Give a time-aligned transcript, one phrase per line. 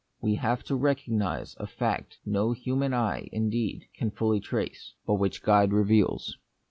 [0.19, 5.43] We have to recognise a fact no human eye, indeed, can fully trace, but which
[5.43, 6.39] God reveals.